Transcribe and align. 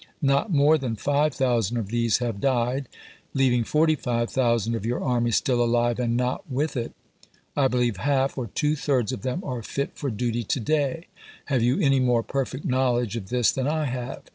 Not 0.23 0.51
more 0.51 0.79
than 0.79 0.95
5000 0.95 1.77
of 1.77 1.89
these 1.89 2.17
have 2.17 2.41
died; 2.41 2.89
leaving 3.35 3.63
45,000 3.63 4.73
of 4.73 4.83
your 4.83 4.99
army 5.03 5.29
still 5.29 5.63
alive 5.63 5.99
and 5.99 6.17
not 6.17 6.49
with 6.51 6.75
it. 6.75 6.93
I 7.55 7.67
believe 7.67 7.97
half 7.97 8.35
or 8.35 8.47
two 8.47 8.75
thirds 8.75 9.11
of 9.11 9.21
them 9.21 9.43
are 9.43 9.61
fit 9.61 9.91
for 9.93 10.09
duty 10.09 10.43
to 10.43 10.59
day. 10.59 11.05
Have 11.45 11.61
you 11.61 11.79
any 11.79 11.99
more 11.99 12.23
perfect 12.23 12.65
knowledge 12.65 13.15
of 13.15 13.29
this 13.29 13.51
than 13.51 13.67
I 13.67 13.85
have 13.85 14.23